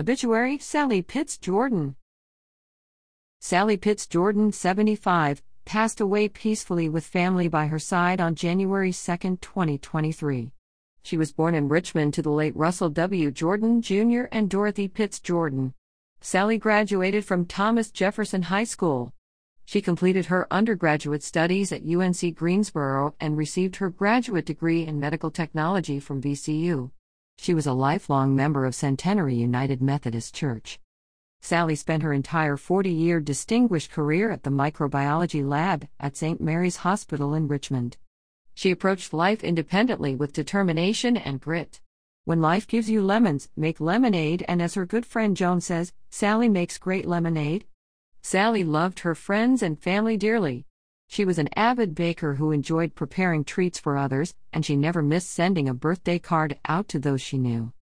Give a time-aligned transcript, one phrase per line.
[0.00, 1.96] Obituary Sally Pitts Jordan.
[3.40, 9.38] Sally Pitts Jordan, 75, passed away peacefully with family by her side on January 2,
[9.40, 10.52] 2023.
[11.02, 13.32] She was born in Richmond to the late Russell W.
[13.32, 14.26] Jordan Jr.
[14.30, 15.74] and Dorothy Pitts Jordan.
[16.20, 19.12] Sally graduated from Thomas Jefferson High School.
[19.64, 25.32] She completed her undergraduate studies at UNC Greensboro and received her graduate degree in medical
[25.32, 26.92] technology from VCU.
[27.38, 30.80] She was a lifelong member of Centenary United Methodist Church.
[31.40, 36.40] Sally spent her entire 40 year distinguished career at the microbiology lab at St.
[36.40, 37.96] Mary's Hospital in Richmond.
[38.54, 41.80] She approached life independently with determination and grit.
[42.24, 46.48] When life gives you lemons, make lemonade, and as her good friend Joan says, Sally
[46.48, 47.66] makes great lemonade.
[48.20, 50.66] Sally loved her friends and family dearly.
[51.10, 55.30] She was an avid baker who enjoyed preparing treats for others, and she never missed
[55.30, 57.72] sending a birthday card out to those she knew.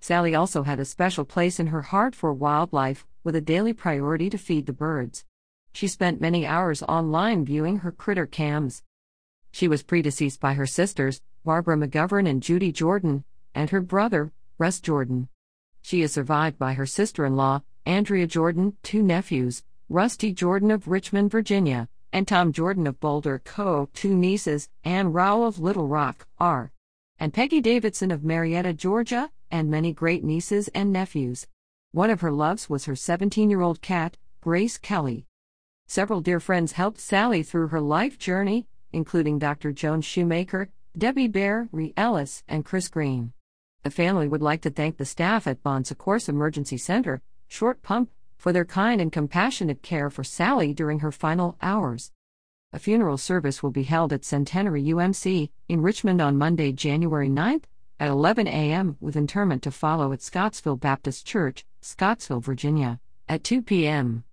[0.00, 4.28] Sally also had a special place in her heart for wildlife, with a daily priority
[4.28, 5.24] to feed the birds.
[5.72, 8.82] She spent many hours online viewing her critter cams.
[9.52, 13.24] She was predeceased by her sisters, Barbara McGovern and Judy Jordan,
[13.54, 15.28] and her brother, Russ Jordan.
[15.82, 20.88] She is survived by her sister in law, Andrea Jordan, two nephews, Rusty Jordan of
[20.88, 26.26] Richmond, Virginia, and Tom Jordan of Boulder, Co., two nieces, Ann Rowell of Little Rock,
[26.38, 26.72] R.
[27.18, 31.46] And Peggy Davidson of Marietta, Georgia, and many great nieces and nephews.
[31.92, 35.26] One of her loves was her 17 year old cat, Grace Kelly.
[35.86, 39.72] Several dear friends helped Sally through her life journey, including Dr.
[39.72, 43.32] Joan Shoemaker, Debbie Bear, Ree Ellis, and Chris Green.
[43.82, 48.10] The family would like to thank the staff at Bon Secours Emergency Center, Short Pump,
[48.42, 52.10] for their kind and compassionate care for Sally during her final hours.
[52.72, 57.62] A funeral service will be held at Centenary UMC in Richmond on Monday, January 9th
[58.00, 63.62] at 11 a.m., with interment to follow at Scottsville Baptist Church, Scottsville, Virginia, at 2
[63.62, 64.24] p.m.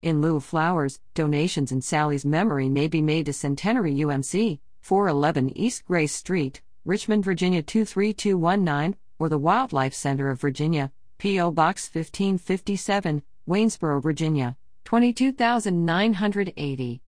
[0.00, 5.54] In lieu of flowers, donations in Sally's memory may be made to Centenary UMC, 411
[5.58, 11.50] East Grace Street, Richmond, Virginia 23219, or the Wildlife Center of Virginia, P.O.
[11.50, 17.01] Box 1557, Waynesboro, Virginia, 22980.